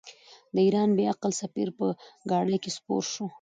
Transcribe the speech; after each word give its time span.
د 0.53 0.55
ایران 0.65 0.89
بې 0.97 1.03
عقل 1.13 1.31
سفیر 1.41 1.69
په 1.77 1.85
ګاډۍ 2.29 2.57
کې 2.63 2.69
سپور 2.77 3.03
شو. 3.13 3.25